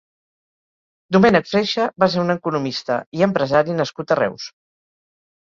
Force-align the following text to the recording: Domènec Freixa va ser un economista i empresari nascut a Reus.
Domènec 1.15 1.45
Freixa 1.51 1.85
va 2.05 2.07
ser 2.13 2.23
un 2.23 2.35
economista 2.37 2.97
i 3.19 3.27
empresari 3.29 3.79
nascut 3.83 4.17
a 4.17 4.21
Reus. 4.25 4.51